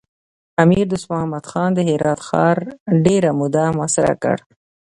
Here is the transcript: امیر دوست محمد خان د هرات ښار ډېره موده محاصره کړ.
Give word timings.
امیر 0.63 0.85
دوست 0.91 1.07
محمد 1.11 1.45
خان 1.51 1.69
د 1.75 1.79
هرات 1.89 2.19
ښار 2.27 2.57
ډېره 3.05 3.29
موده 3.39 3.63
محاصره 3.77 4.13
کړ. 4.23 4.37